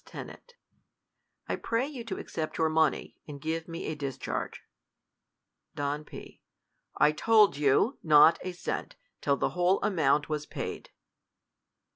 [0.03, 0.35] Ten.
[1.47, 4.63] I pray you to accept your money, and give me a discharge.
[5.75, 6.41] Don P.
[6.97, 10.89] I told you, not a cent, till the whole amount y was paid.